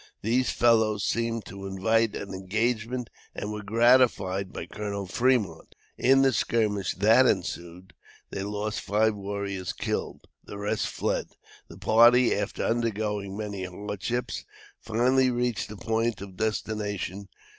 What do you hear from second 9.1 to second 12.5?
warriors killed. The rest fled. The party,